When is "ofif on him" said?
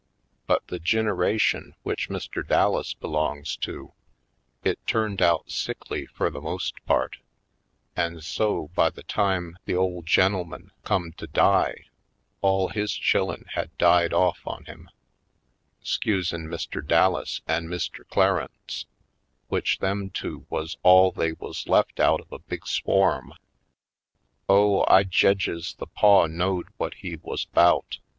14.09-14.89